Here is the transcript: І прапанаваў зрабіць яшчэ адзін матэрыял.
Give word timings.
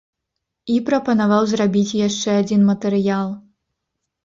І 0.75 0.77
прапанаваў 0.87 1.43
зрабіць 1.51 1.97
яшчэ 2.07 2.29
адзін 2.41 2.67
матэрыял. 2.73 3.29